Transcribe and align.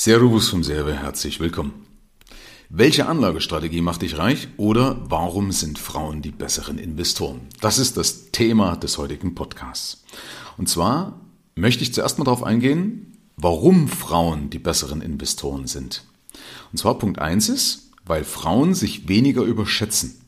Servus 0.00 0.48
vom 0.48 0.62
Serve, 0.62 0.94
herzlich 0.94 1.40
willkommen. 1.40 1.84
Welche 2.68 3.08
Anlagestrategie 3.08 3.80
macht 3.80 4.02
dich 4.02 4.16
reich 4.16 4.46
oder 4.56 4.96
warum 5.10 5.50
sind 5.50 5.76
Frauen 5.76 6.22
die 6.22 6.30
besseren 6.30 6.78
Investoren? 6.78 7.40
Das 7.60 7.80
ist 7.80 7.96
das 7.96 8.30
Thema 8.30 8.76
des 8.76 8.96
heutigen 8.96 9.34
Podcasts. 9.34 10.04
Und 10.56 10.68
zwar 10.68 11.20
möchte 11.56 11.82
ich 11.82 11.92
zuerst 11.92 12.16
mal 12.16 12.24
darauf 12.24 12.44
eingehen, 12.44 13.18
warum 13.34 13.88
Frauen 13.88 14.50
die 14.50 14.60
besseren 14.60 15.02
Investoren 15.02 15.66
sind. 15.66 16.04
Und 16.70 16.78
zwar 16.78 16.96
Punkt 16.96 17.18
eins 17.18 17.48
ist, 17.48 17.90
weil 18.06 18.22
Frauen 18.22 18.74
sich 18.74 19.08
weniger 19.08 19.42
überschätzen 19.42 20.27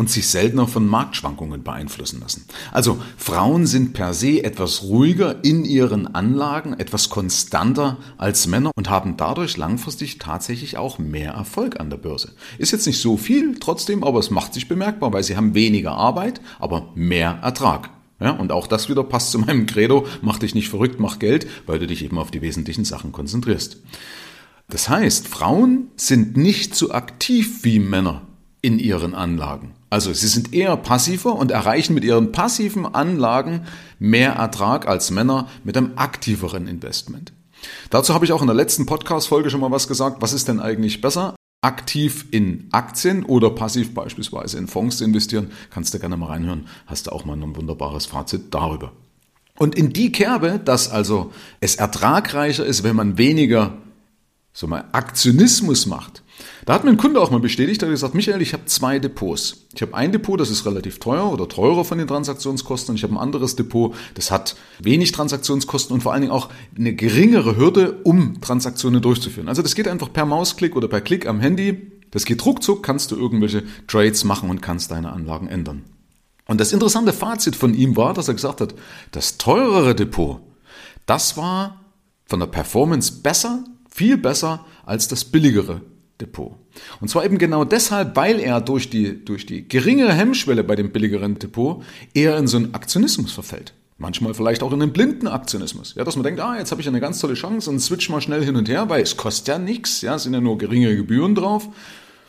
und 0.00 0.08
sich 0.08 0.28
seltener 0.28 0.66
von 0.66 0.86
Marktschwankungen 0.86 1.62
beeinflussen 1.62 2.20
lassen. 2.20 2.46
Also 2.72 3.02
Frauen 3.18 3.66
sind 3.66 3.92
per 3.92 4.14
se 4.14 4.42
etwas 4.42 4.82
ruhiger 4.84 5.44
in 5.44 5.66
ihren 5.66 6.14
Anlagen, 6.14 6.72
etwas 6.72 7.10
konstanter 7.10 7.98
als 8.16 8.46
Männer 8.46 8.70
und 8.76 8.88
haben 8.88 9.18
dadurch 9.18 9.58
langfristig 9.58 10.16
tatsächlich 10.18 10.78
auch 10.78 10.98
mehr 10.98 11.32
Erfolg 11.32 11.78
an 11.78 11.90
der 11.90 11.98
Börse. 11.98 12.32
Ist 12.56 12.72
jetzt 12.72 12.86
nicht 12.86 12.98
so 12.98 13.18
viel 13.18 13.58
trotzdem, 13.60 14.02
aber 14.02 14.20
es 14.20 14.30
macht 14.30 14.54
sich 14.54 14.68
bemerkbar, 14.68 15.12
weil 15.12 15.22
sie 15.22 15.36
haben 15.36 15.52
weniger 15.52 15.92
Arbeit, 15.92 16.40
aber 16.58 16.88
mehr 16.94 17.38
Ertrag. 17.42 17.90
Ja, 18.20 18.30
und 18.30 18.52
auch 18.52 18.68
das 18.68 18.88
wieder 18.88 19.04
passt 19.04 19.32
zu 19.32 19.38
meinem 19.38 19.66
Credo, 19.66 20.06
mach 20.22 20.38
dich 20.38 20.54
nicht 20.54 20.70
verrückt, 20.70 20.98
mach 20.98 21.18
Geld, 21.18 21.46
weil 21.66 21.78
du 21.78 21.86
dich 21.86 22.02
eben 22.02 22.16
auf 22.16 22.30
die 22.30 22.40
wesentlichen 22.40 22.86
Sachen 22.86 23.12
konzentrierst. 23.12 23.76
Das 24.66 24.88
heißt, 24.88 25.28
Frauen 25.28 25.88
sind 25.96 26.38
nicht 26.38 26.74
so 26.74 26.90
aktiv 26.90 27.64
wie 27.64 27.80
Männer 27.80 28.22
in 28.62 28.78
ihren 28.78 29.14
Anlagen. 29.14 29.74
Also 29.90 30.12
sie 30.12 30.28
sind 30.28 30.54
eher 30.54 30.76
passiver 30.76 31.34
und 31.34 31.50
erreichen 31.50 31.94
mit 31.94 32.04
ihren 32.04 32.30
passiven 32.30 32.86
Anlagen 32.86 33.66
mehr 33.98 34.32
Ertrag 34.32 34.86
als 34.86 35.10
Männer 35.10 35.48
mit 35.64 35.76
einem 35.76 35.92
aktiveren 35.96 36.68
Investment. 36.68 37.32
Dazu 37.90 38.14
habe 38.14 38.24
ich 38.24 38.32
auch 38.32 38.40
in 38.40 38.46
der 38.46 38.56
letzten 38.56 38.86
Podcast-Folge 38.86 39.50
schon 39.50 39.60
mal 39.60 39.70
was 39.70 39.88
gesagt. 39.88 40.22
Was 40.22 40.32
ist 40.32 40.48
denn 40.48 40.60
eigentlich 40.60 41.00
besser? 41.00 41.34
Aktiv 41.62 42.26
in 42.30 42.68
Aktien 42.72 43.24
oder 43.24 43.50
passiv 43.50 43.92
beispielsweise 43.92 44.56
in 44.56 44.68
Fonds 44.68 44.98
zu 44.98 45.04
investieren? 45.04 45.50
Kannst 45.70 45.92
du 45.92 45.98
gerne 45.98 46.16
mal 46.16 46.26
reinhören. 46.26 46.68
Hast 46.86 47.08
du 47.08 47.12
auch 47.12 47.24
mal 47.24 47.36
ein 47.36 47.56
wunderbares 47.56 48.06
Fazit 48.06 48.54
darüber. 48.54 48.92
Und 49.58 49.74
in 49.74 49.92
die 49.92 50.10
Kerbe, 50.10 50.58
dass 50.64 50.90
also 50.90 51.32
es 51.60 51.74
ertragreicher 51.74 52.64
ist, 52.64 52.82
wenn 52.82 52.96
man 52.96 53.18
weniger 53.18 53.76
so 54.52 54.66
mal 54.66 54.84
Aktionismus 54.92 55.86
macht, 55.86 56.22
da 56.66 56.74
hat 56.74 56.84
mir 56.84 56.90
ein 56.90 56.96
Kunde 56.96 57.20
auch 57.20 57.30
mal 57.30 57.40
bestätigt, 57.40 57.82
er 57.82 57.88
hat 57.88 57.94
gesagt, 57.94 58.14
Michael, 58.14 58.42
ich 58.42 58.52
habe 58.52 58.64
zwei 58.66 58.98
Depots. 58.98 59.66
Ich 59.74 59.82
habe 59.82 59.94
ein 59.94 60.12
Depot, 60.12 60.38
das 60.38 60.50
ist 60.50 60.66
relativ 60.66 60.98
teuer 60.98 61.32
oder 61.32 61.48
teurer 61.48 61.84
von 61.84 61.98
den 61.98 62.06
Transaktionskosten 62.06 62.92
und 62.92 62.96
ich 62.96 63.02
habe 63.02 63.14
ein 63.14 63.18
anderes 63.18 63.56
Depot, 63.56 63.94
das 64.14 64.30
hat 64.30 64.56
wenig 64.78 65.12
Transaktionskosten 65.12 65.94
und 65.94 66.02
vor 66.02 66.12
allen 66.12 66.22
Dingen 66.22 66.32
auch 66.32 66.48
eine 66.76 66.94
geringere 66.94 67.56
Hürde, 67.56 68.00
um 68.04 68.40
Transaktionen 68.40 69.00
durchzuführen. 69.02 69.48
Also 69.48 69.62
das 69.62 69.74
geht 69.74 69.88
einfach 69.88 70.12
per 70.12 70.26
Mausklick 70.26 70.76
oder 70.76 70.88
per 70.88 71.00
Klick 71.00 71.26
am 71.26 71.40
Handy. 71.40 71.92
Das 72.10 72.24
geht 72.24 72.44
ruckzuck, 72.44 72.82
kannst 72.82 73.12
du 73.12 73.16
irgendwelche 73.16 73.62
Trades 73.86 74.24
machen 74.24 74.50
und 74.50 74.60
kannst 74.60 74.90
deine 74.90 75.12
Anlagen 75.12 75.46
ändern. 75.46 75.84
Und 76.46 76.60
das 76.60 76.72
interessante 76.72 77.12
Fazit 77.12 77.54
von 77.54 77.74
ihm 77.74 77.96
war, 77.96 78.12
dass 78.12 78.26
er 78.26 78.34
gesagt 78.34 78.60
hat, 78.60 78.74
das 79.12 79.38
teurere 79.38 79.94
Depot, 79.94 80.40
das 81.06 81.36
war 81.36 81.84
von 82.26 82.40
der 82.40 82.46
Performance 82.46 83.12
besser, 83.22 83.64
viel 83.90 84.16
besser 84.16 84.64
als 84.84 85.08
das 85.08 85.24
billigere 85.24 85.82
Depot. 86.20 86.56
Und 87.00 87.08
zwar 87.08 87.24
eben 87.24 87.38
genau 87.38 87.64
deshalb, 87.64 88.16
weil 88.16 88.40
er 88.40 88.60
durch 88.60 88.90
die, 88.90 89.24
durch 89.24 89.46
die 89.46 89.66
geringere 89.66 90.12
Hemmschwelle 90.12 90.64
bei 90.64 90.76
dem 90.76 90.92
billigeren 90.92 91.38
Depot 91.38 91.82
eher 92.14 92.36
in 92.36 92.46
so 92.46 92.56
einen 92.56 92.74
Aktionismus 92.74 93.32
verfällt. 93.32 93.72
Manchmal 93.98 94.32
vielleicht 94.32 94.62
auch 94.62 94.72
in 94.72 94.80
einen 94.80 94.92
blinden 94.92 95.28
Aktionismus. 95.28 95.94
Ja, 95.94 96.04
dass 96.04 96.16
man 96.16 96.24
denkt, 96.24 96.40
ah, 96.40 96.56
jetzt 96.56 96.70
habe 96.70 96.80
ich 96.80 96.88
eine 96.88 97.00
ganz 97.00 97.18
tolle 97.18 97.34
Chance 97.34 97.68
und 97.68 97.80
switch 97.80 98.08
mal 98.08 98.22
schnell 98.22 98.42
hin 98.42 98.56
und 98.56 98.68
her, 98.68 98.88
weil 98.88 99.02
es 99.02 99.16
kostet 99.16 99.48
ja 99.48 99.58
nichts, 99.58 100.00
ja, 100.00 100.14
es 100.14 100.22
sind 100.22 100.32
ja 100.32 100.40
nur 100.40 100.56
geringe 100.56 100.96
Gebühren 100.96 101.34
drauf. 101.34 101.68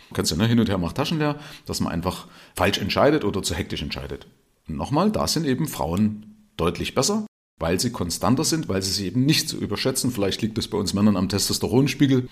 Du 0.10 0.16
kannst 0.16 0.32
ja 0.32 0.38
ne, 0.38 0.48
hin 0.48 0.60
und 0.60 0.68
her 0.68 0.78
macht 0.78 0.98
Taschen 0.98 1.20
leer, 1.20 1.38
dass 1.66 1.80
man 1.80 1.94
einfach 1.94 2.28
falsch 2.56 2.80
entscheidet 2.80 3.24
oder 3.24 3.42
zu 3.42 3.56
hektisch 3.56 3.82
entscheidet. 3.82 4.28
Und 4.68 4.76
nochmal, 4.76 5.12
da 5.12 5.28
sind 5.28 5.46
eben 5.46 5.68
Frauen 5.68 6.36
deutlich 6.58 6.94
besser, 6.94 7.26
weil 7.62 7.80
sie 7.80 7.92
konstanter 7.92 8.44
sind, 8.44 8.68
weil 8.68 8.82
sie 8.82 8.92
sich 8.92 9.06
eben 9.06 9.26
nicht 9.26 9.48
so 9.48 9.58
überschätzen. 9.58 10.12
Vielleicht 10.12 10.42
liegt 10.42 10.58
es 10.58 10.68
bei 10.68 10.78
uns 10.78 10.94
Männern 10.94 11.16
am 11.16 11.30
Testosteronspiegel. 11.30 12.28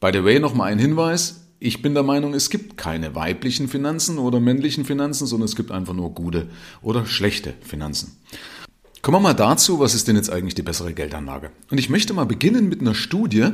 By 0.00 0.10
the 0.12 0.24
way, 0.24 0.38
nochmal 0.38 0.70
ein 0.70 0.78
Hinweis. 0.78 1.46
Ich 1.58 1.80
bin 1.80 1.94
der 1.94 2.02
Meinung, 2.02 2.34
es 2.34 2.50
gibt 2.50 2.76
keine 2.76 3.14
weiblichen 3.14 3.68
Finanzen 3.68 4.18
oder 4.18 4.40
männlichen 4.40 4.84
Finanzen, 4.84 5.26
sondern 5.26 5.46
es 5.46 5.56
gibt 5.56 5.70
einfach 5.70 5.94
nur 5.94 6.12
gute 6.12 6.48
oder 6.82 7.06
schlechte 7.06 7.54
Finanzen. 7.60 8.16
Kommen 9.00 9.16
wir 9.16 9.20
mal 9.20 9.34
dazu, 9.34 9.80
was 9.80 9.94
ist 9.94 10.06
denn 10.06 10.14
jetzt 10.14 10.30
eigentlich 10.30 10.54
die 10.54 10.62
bessere 10.62 10.92
Geldanlage? 10.92 11.50
Und 11.70 11.78
ich 11.78 11.88
möchte 11.88 12.14
mal 12.14 12.24
beginnen 12.24 12.68
mit 12.68 12.80
einer 12.80 12.94
Studie. 12.94 13.48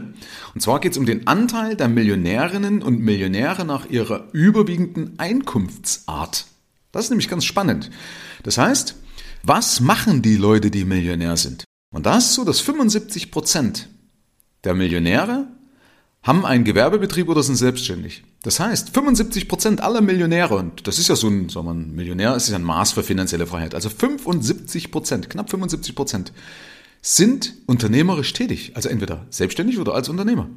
Und 0.54 0.60
zwar 0.60 0.78
geht 0.80 0.92
es 0.92 0.98
um 0.98 1.06
den 1.06 1.26
Anteil 1.26 1.74
der 1.74 1.88
Millionärinnen 1.88 2.82
und 2.82 3.00
Millionäre 3.00 3.64
nach 3.64 3.88
ihrer 3.88 4.28
überwiegenden 4.32 5.18
Einkunftsart. 5.18 6.46
Das 6.92 7.04
ist 7.04 7.10
nämlich 7.10 7.28
ganz 7.28 7.46
spannend. 7.46 7.90
Das 8.42 8.58
heißt, 8.58 8.96
was 9.42 9.80
machen 9.80 10.22
die 10.22 10.36
Leute, 10.36 10.70
die 10.70 10.84
Millionär 10.84 11.36
sind? 11.36 11.64
Und 11.90 12.06
da 12.06 12.18
ist 12.18 12.34
so, 12.34 12.44
dass 12.44 12.60
75 12.60 13.30
Prozent 13.30 13.88
der 14.64 14.74
Millionäre 14.74 15.46
haben 16.22 16.44
einen 16.44 16.64
Gewerbebetrieb 16.64 17.28
oder 17.28 17.42
sind 17.42 17.56
selbstständig. 17.56 18.24
Das 18.42 18.60
heißt, 18.60 18.90
75 18.90 19.48
Prozent 19.48 19.80
aller 19.80 20.00
Millionäre, 20.00 20.56
und 20.56 20.86
das 20.86 20.98
ist 20.98 21.08
ja 21.08 21.16
so 21.16 21.28
ein, 21.28 21.48
sagen 21.48 21.66
wir, 21.66 21.74
ein 21.74 21.94
Millionär, 21.94 22.34
ist 22.36 22.48
ja 22.48 22.56
ein 22.56 22.64
Maß 22.64 22.92
für 22.92 23.02
finanzielle 23.02 23.46
Freiheit, 23.46 23.74
also 23.74 23.88
75 23.88 24.90
Prozent, 24.90 25.30
knapp 25.30 25.50
75 25.50 25.94
Prozent, 25.94 26.32
sind 27.00 27.54
unternehmerisch 27.66 28.32
tätig, 28.32 28.72
also 28.74 28.88
entweder 28.88 29.26
selbstständig 29.30 29.78
oder 29.78 29.94
als 29.94 30.08
Unternehmer. 30.08 30.48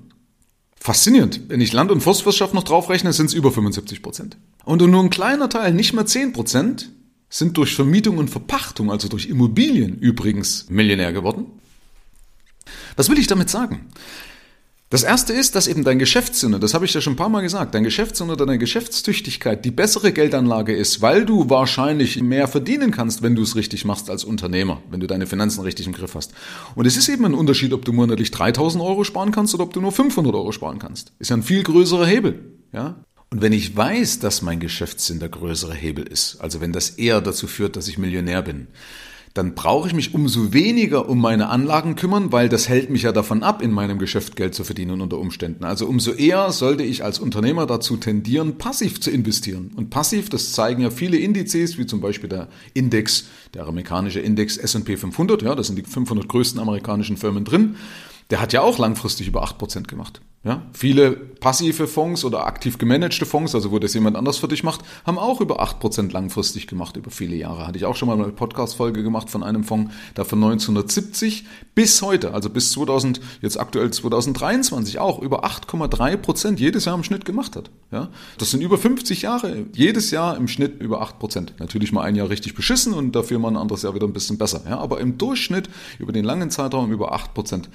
Faszinierend. 0.75 1.41
Wenn 1.47 1.61
ich 1.61 1.73
Land- 1.73 1.91
und 1.91 2.01
Forstwirtschaft 2.01 2.55
noch 2.55 2.63
draufrechne, 2.63 3.13
sind 3.13 3.27
es 3.27 3.35
über 3.35 3.51
75 3.51 4.01
Prozent. 4.01 4.37
Und 4.65 4.81
nur 4.81 5.03
ein 5.03 5.11
kleiner 5.11 5.47
Teil, 5.47 5.73
nicht 5.73 5.93
mal 5.93 6.07
10 6.07 6.33
Prozent, 6.33 6.91
sind 7.31 7.57
durch 7.57 7.73
Vermietung 7.73 8.19
und 8.19 8.29
Verpachtung, 8.29 8.91
also 8.91 9.07
durch 9.07 9.25
Immobilien 9.25 9.97
übrigens 9.97 10.69
Millionär 10.69 11.13
geworden. 11.13 11.47
Was 12.95 13.09
will 13.09 13.17
ich 13.17 13.27
damit 13.27 13.49
sagen? 13.49 13.87
Das 14.91 15.03
erste 15.03 15.31
ist, 15.31 15.55
dass 15.55 15.67
eben 15.67 15.85
dein 15.85 15.99
Geschäftssinn, 15.99 16.59
das 16.59 16.73
habe 16.73 16.83
ich 16.83 16.93
ja 16.93 16.99
schon 16.99 17.13
ein 17.13 17.15
paar 17.15 17.29
Mal 17.29 17.39
gesagt, 17.39 17.73
dein 17.73 17.85
Geschäftssinn 17.85 18.29
oder 18.29 18.45
deine 18.45 18.57
Geschäftstüchtigkeit 18.57 19.63
die 19.63 19.71
bessere 19.71 20.11
Geldanlage 20.11 20.75
ist, 20.75 21.01
weil 21.01 21.23
du 21.23 21.49
wahrscheinlich 21.49 22.21
mehr 22.21 22.49
verdienen 22.49 22.91
kannst, 22.91 23.21
wenn 23.21 23.33
du 23.33 23.41
es 23.41 23.55
richtig 23.55 23.85
machst 23.85 24.09
als 24.09 24.25
Unternehmer, 24.25 24.81
wenn 24.89 24.99
du 24.99 25.07
deine 25.07 25.27
Finanzen 25.27 25.61
richtig 25.61 25.87
im 25.87 25.93
Griff 25.93 26.13
hast. 26.13 26.33
Und 26.75 26.85
es 26.85 26.97
ist 26.97 27.07
eben 27.07 27.23
ein 27.23 27.33
Unterschied, 27.33 27.71
ob 27.71 27.85
du 27.85 27.93
monatlich 27.93 28.31
3000 28.31 28.83
Euro 28.83 29.05
sparen 29.05 29.31
kannst 29.31 29.53
oder 29.53 29.63
ob 29.63 29.71
du 29.71 29.79
nur 29.79 29.93
500 29.93 30.35
Euro 30.35 30.51
sparen 30.51 30.79
kannst. 30.79 31.13
Ist 31.19 31.29
ja 31.29 31.37
ein 31.37 31.43
viel 31.43 31.63
größerer 31.63 32.05
Hebel, 32.05 32.57
ja. 32.73 32.97
Und 33.31 33.41
wenn 33.41 33.53
ich 33.53 33.75
weiß, 33.75 34.19
dass 34.19 34.41
mein 34.41 34.59
Geschäftssinn 34.59 35.19
der 35.19 35.29
größere 35.29 35.73
Hebel 35.73 36.05
ist, 36.05 36.41
also 36.41 36.59
wenn 36.59 36.73
das 36.73 36.89
eher 36.91 37.21
dazu 37.21 37.47
führt, 37.47 37.77
dass 37.77 37.87
ich 37.87 37.97
Millionär 37.97 38.41
bin, 38.41 38.67
dann 39.33 39.55
brauche 39.55 39.87
ich 39.87 39.93
mich 39.93 40.13
umso 40.13 40.51
weniger 40.51 41.07
um 41.07 41.21
meine 41.21 41.47
Anlagen 41.47 41.95
kümmern, 41.95 42.33
weil 42.33 42.49
das 42.49 42.67
hält 42.67 42.89
mich 42.89 43.03
ja 43.03 43.13
davon 43.13 43.43
ab, 43.43 43.61
in 43.61 43.71
meinem 43.71 43.97
Geschäft 43.97 44.35
Geld 44.35 44.53
zu 44.53 44.65
verdienen 44.65 44.99
unter 44.99 45.17
Umständen. 45.17 45.63
Also 45.63 45.85
umso 45.85 46.11
eher 46.11 46.51
sollte 46.51 46.83
ich 46.83 47.05
als 47.05 47.19
Unternehmer 47.19 47.65
dazu 47.65 47.95
tendieren, 47.95 48.57
passiv 48.57 48.99
zu 48.99 49.09
investieren. 49.09 49.71
Und 49.77 49.89
passiv, 49.89 50.27
das 50.27 50.51
zeigen 50.51 50.81
ja 50.81 50.89
viele 50.89 51.15
Indizes, 51.15 51.77
wie 51.77 51.85
zum 51.85 52.01
Beispiel 52.01 52.27
der 52.27 52.49
Index, 52.73 53.27
der 53.53 53.65
amerikanische 53.65 54.19
Index 54.19 54.57
S&P 54.57 54.97
500, 54.97 55.41
ja, 55.43 55.55
da 55.55 55.63
sind 55.63 55.77
die 55.77 55.83
500 55.83 56.27
größten 56.27 56.59
amerikanischen 56.59 57.15
Firmen 57.15 57.45
drin 57.45 57.77
der 58.31 58.41
hat 58.41 58.53
ja 58.53 58.61
auch 58.61 58.79
langfristig 58.79 59.27
über 59.27 59.43
8% 59.43 59.87
gemacht. 59.87 60.21
Ja? 60.43 60.63
Viele 60.73 61.11
passive 61.11 61.87
Fonds 61.87 62.25
oder 62.25 62.47
aktiv 62.47 62.79
gemanagte 62.79 63.27
Fonds, 63.27 63.53
also 63.53 63.71
wo 63.71 63.77
das 63.77 63.93
jemand 63.93 64.15
anders 64.15 64.37
für 64.37 64.47
dich 64.47 64.63
macht, 64.63 64.81
haben 65.05 65.19
auch 65.19 65.39
über 65.39 65.61
8% 65.61 66.11
langfristig 66.11 66.65
gemacht, 66.65 66.97
über 66.97 67.11
viele 67.11 67.35
Jahre. 67.35 67.67
Hatte 67.67 67.77
ich 67.77 67.85
auch 67.85 67.95
schon 67.95 68.07
mal 68.07 68.19
eine 68.19 68.31
Podcast-Folge 68.31 69.03
gemacht 69.03 69.29
von 69.29 69.43
einem 69.43 69.63
Fonds, 69.63 69.93
der 70.17 70.25
von 70.25 70.43
1970 70.43 71.45
bis 71.75 72.01
heute, 72.01 72.33
also 72.33 72.49
bis 72.49 72.71
2000, 72.71 73.21
jetzt 73.41 73.59
aktuell 73.59 73.91
2023 73.91 74.97
auch 74.97 75.19
über 75.19 75.45
8,3% 75.45 76.57
jedes 76.57 76.85
Jahr 76.85 76.95
im 76.95 77.03
Schnitt 77.03 77.23
gemacht 77.25 77.55
hat. 77.55 77.69
Ja? 77.91 78.09
Das 78.39 78.49
sind 78.49 78.61
über 78.61 78.79
50 78.79 79.21
Jahre, 79.21 79.65
jedes 79.73 80.09
Jahr 80.09 80.37
im 80.37 80.47
Schnitt 80.47 80.81
über 80.81 81.03
8%. 81.03 81.49
Natürlich 81.59 81.91
mal 81.91 82.01
ein 82.01 82.15
Jahr 82.15 82.29
richtig 82.29 82.55
beschissen 82.55 82.93
und 82.93 83.15
dafür 83.15 83.37
mal 83.37 83.49
ein 83.49 83.57
anderes 83.57 83.83
Jahr 83.83 83.93
wieder 83.93 84.07
ein 84.07 84.13
bisschen 84.13 84.39
besser. 84.39 84.63
Ja? 84.67 84.79
Aber 84.79 84.99
im 85.01 85.19
Durchschnitt 85.19 85.69
über 85.99 86.11
den 86.11 86.25
langen 86.25 86.49
Zeitraum 86.49 86.91
über 86.91 87.15
8%. 87.15 87.65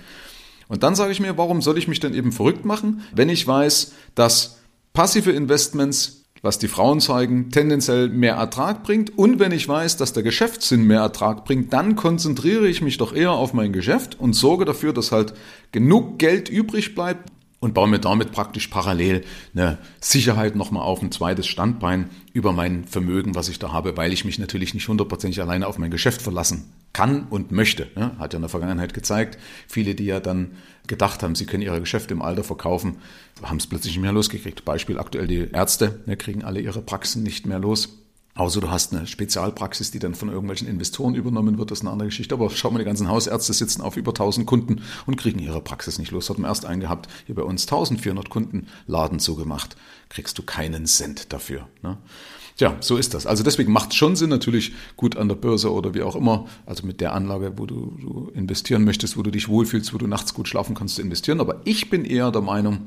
Und 0.68 0.82
dann 0.82 0.94
sage 0.94 1.12
ich 1.12 1.20
mir, 1.20 1.38
warum 1.38 1.62
soll 1.62 1.78
ich 1.78 1.88
mich 1.88 2.00
denn 2.00 2.14
eben 2.14 2.32
verrückt 2.32 2.64
machen, 2.64 3.02
wenn 3.14 3.28
ich 3.28 3.46
weiß, 3.46 3.92
dass 4.14 4.58
passive 4.92 5.30
Investments, 5.30 6.24
was 6.42 6.58
die 6.58 6.68
Frauen 6.68 7.00
zeigen, 7.00 7.50
tendenziell 7.50 8.08
mehr 8.08 8.34
Ertrag 8.34 8.82
bringt? 8.82 9.16
Und 9.16 9.38
wenn 9.38 9.52
ich 9.52 9.68
weiß, 9.68 9.96
dass 9.96 10.12
der 10.12 10.22
Geschäftssinn 10.22 10.82
mehr 10.82 11.00
Ertrag 11.00 11.44
bringt, 11.44 11.72
dann 11.72 11.96
konzentriere 11.96 12.68
ich 12.68 12.82
mich 12.82 12.98
doch 12.98 13.14
eher 13.14 13.32
auf 13.32 13.52
mein 13.52 13.72
Geschäft 13.72 14.18
und 14.18 14.34
sorge 14.34 14.64
dafür, 14.64 14.92
dass 14.92 15.12
halt 15.12 15.34
genug 15.72 16.18
Geld 16.18 16.48
übrig 16.48 16.94
bleibt 16.94 17.30
und 17.60 17.74
baue 17.74 17.88
mir 17.88 17.98
damit 17.98 18.32
praktisch 18.32 18.68
parallel 18.68 19.24
eine 19.54 19.78
Sicherheit 20.00 20.56
nochmal 20.56 20.82
auf, 20.82 21.02
ein 21.02 21.12
zweites 21.12 21.46
Standbein 21.46 22.10
über 22.32 22.52
mein 22.52 22.84
Vermögen, 22.84 23.34
was 23.34 23.48
ich 23.48 23.58
da 23.58 23.72
habe, 23.72 23.96
weil 23.96 24.12
ich 24.12 24.24
mich 24.24 24.38
natürlich 24.38 24.74
nicht 24.74 24.88
hundertprozentig 24.88 25.40
alleine 25.40 25.66
auf 25.66 25.78
mein 25.78 25.90
Geschäft 25.90 26.22
verlassen 26.22 26.70
kann 26.92 27.24
und 27.28 27.52
möchte. 27.52 27.88
Ne? 27.94 28.12
Hat 28.18 28.32
ja 28.32 28.38
in 28.38 28.42
der 28.42 28.48
Vergangenheit 28.48 28.94
gezeigt. 28.94 29.38
Viele, 29.68 29.94
die 29.94 30.06
ja 30.06 30.20
dann 30.20 30.52
gedacht 30.86 31.22
haben, 31.22 31.34
sie 31.34 31.46
können 31.46 31.62
ihre 31.62 31.80
Geschäfte 31.80 32.14
im 32.14 32.22
Alter 32.22 32.44
verkaufen, 32.44 32.96
haben 33.42 33.58
es 33.58 33.66
plötzlich 33.66 33.94
nicht 33.94 34.02
mehr 34.02 34.12
losgekriegt. 34.12 34.64
Beispiel 34.64 34.98
aktuell 34.98 35.26
die 35.26 35.48
Ärzte, 35.52 36.00
ne, 36.06 36.16
kriegen 36.16 36.44
alle 36.44 36.60
ihre 36.60 36.82
Praxen 36.82 37.22
nicht 37.22 37.46
mehr 37.46 37.58
los. 37.58 37.98
Außer 38.36 38.60
du 38.60 38.70
hast 38.70 38.92
eine 38.92 39.06
Spezialpraxis, 39.06 39.90
die 39.90 39.98
dann 39.98 40.14
von 40.14 40.28
irgendwelchen 40.28 40.68
Investoren 40.68 41.14
übernommen 41.14 41.56
wird, 41.56 41.70
das 41.70 41.78
ist 41.78 41.84
eine 41.84 41.92
andere 41.92 42.08
Geschichte. 42.08 42.34
Aber 42.34 42.50
schau 42.50 42.70
mal, 42.70 42.78
die 42.78 42.84
ganzen 42.84 43.08
Hausärzte 43.08 43.54
sitzen 43.54 43.80
auf 43.80 43.96
über 43.96 44.10
1000 44.10 44.46
Kunden 44.46 44.82
und 45.06 45.16
kriegen 45.16 45.38
ihre 45.38 45.62
Praxis 45.62 45.98
nicht 45.98 46.10
los. 46.10 46.28
Hat 46.28 46.38
man 46.38 46.50
erst 46.50 46.66
einen 46.66 46.82
gehabt, 46.82 47.08
hier 47.24 47.34
bei 47.34 47.42
uns 47.42 47.62
1400 47.62 48.28
Kunden, 48.28 48.68
Laden 48.86 49.20
zugemacht. 49.20 49.76
Kriegst 50.10 50.36
du 50.36 50.42
keinen 50.42 50.84
Cent 50.84 51.32
dafür. 51.32 51.66
Ne? 51.82 51.96
Tja, 52.56 52.76
so 52.80 52.96
ist 52.96 53.12
das. 53.12 53.26
Also 53.26 53.42
deswegen 53.42 53.70
macht 53.70 53.90
es 53.90 53.96
schon 53.96 54.16
Sinn, 54.16 54.30
natürlich 54.30 54.72
gut 54.96 55.16
an 55.16 55.28
der 55.28 55.36
Börse 55.36 55.70
oder 55.72 55.92
wie 55.94 56.02
auch 56.02 56.16
immer, 56.16 56.46
also 56.64 56.86
mit 56.86 57.02
der 57.02 57.14
Anlage, 57.14 57.52
wo 57.56 57.66
du, 57.66 57.96
du 58.00 58.30
investieren 58.34 58.84
möchtest, 58.84 59.18
wo 59.18 59.22
du 59.22 59.30
dich 59.30 59.48
wohlfühlst, 59.48 59.92
wo 59.92 59.98
du 59.98 60.06
nachts 60.06 60.32
gut 60.32 60.48
schlafen 60.48 60.74
kannst, 60.74 60.96
zu 60.96 61.02
investieren. 61.02 61.40
Aber 61.40 61.60
ich 61.64 61.90
bin 61.90 62.04
eher 62.04 62.30
der 62.30 62.42
Meinung, 62.42 62.86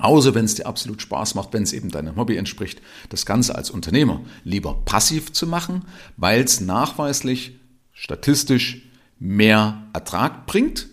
Außer 0.00 0.34
wenn 0.34 0.44
es 0.44 0.56
dir 0.56 0.66
absolut 0.66 1.00
Spaß 1.00 1.36
macht, 1.36 1.52
wenn 1.52 1.62
es 1.62 1.72
eben 1.72 1.88
deinem 1.88 2.16
Hobby 2.16 2.36
entspricht, 2.36 2.82
das 3.10 3.26
Ganze 3.26 3.54
als 3.54 3.70
Unternehmer 3.70 4.20
lieber 4.42 4.74
passiv 4.84 5.32
zu 5.32 5.46
machen, 5.46 5.84
weil 6.16 6.42
es 6.42 6.60
nachweislich 6.60 7.60
statistisch 7.92 8.82
mehr 9.20 9.84
Ertrag 9.92 10.46
bringt, 10.46 10.88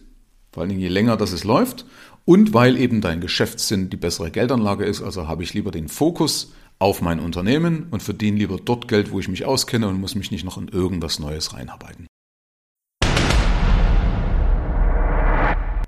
vor 0.51 0.61
allem 0.61 0.77
je 0.77 0.87
länger 0.87 1.17
das 1.17 1.31
es 1.31 1.43
läuft, 1.43 1.85
und 2.25 2.53
weil 2.53 2.77
eben 2.77 3.01
dein 3.01 3.21
Geschäftssinn 3.21 3.89
die 3.89 3.97
bessere 3.97 4.29
Geldanlage 4.29 4.85
ist, 4.85 5.01
also 5.01 5.27
habe 5.27 5.41
ich 5.41 5.55
lieber 5.55 5.71
den 5.71 5.87
Fokus 5.87 6.53
auf 6.81 7.01
mein 7.01 7.19
Unternehmen 7.19 7.85
und 7.91 8.01
verdiene 8.01 8.39
lieber 8.39 8.57
dort 8.57 8.87
Geld, 8.87 9.11
wo 9.11 9.19
ich 9.19 9.27
mich 9.27 9.45
auskenne 9.45 9.87
und 9.87 9.99
muss 9.99 10.15
mich 10.15 10.31
nicht 10.31 10.43
noch 10.43 10.57
in 10.57 10.67
irgendwas 10.67 11.19
Neues 11.19 11.53
reinarbeiten. 11.53 12.07